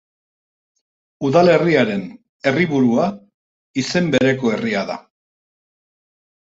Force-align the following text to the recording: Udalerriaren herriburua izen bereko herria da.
Udalerriaren 1.29 2.01
herriburua 2.47 3.07
izen 3.85 4.13
bereko 4.19 4.57
herria 4.59 4.87
da. 4.93 5.01